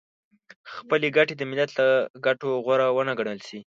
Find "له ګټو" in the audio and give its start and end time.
1.79-2.49